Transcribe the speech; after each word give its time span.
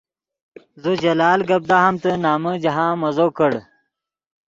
زو 0.81 0.91
جلال 1.03 1.39
گپ 1.49 1.63
دہامتے 1.69 2.11
نمن 2.23 2.53
جاہند 2.63 2.99
مزو 3.01 3.27
کڑ 3.37 3.51